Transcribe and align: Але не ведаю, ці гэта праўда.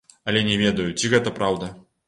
Але 0.31 0.41
не 0.47 0.55
ведаю, 0.61 0.87
ці 0.99 1.13
гэта 1.13 1.37
праўда. 1.39 1.73